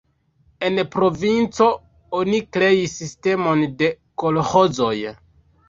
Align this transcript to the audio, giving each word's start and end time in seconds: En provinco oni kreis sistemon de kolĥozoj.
En 0.69 0.79
provinco 0.95 1.67
oni 2.21 2.41
kreis 2.57 2.97
sistemon 3.03 3.65
de 3.85 3.93
kolĥozoj. 4.25 4.95